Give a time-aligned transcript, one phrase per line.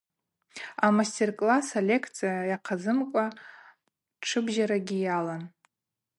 [0.85, 3.25] Амастер-класс алекция йахъазымкӏва
[4.21, 5.43] тшыбжьарагьи алан.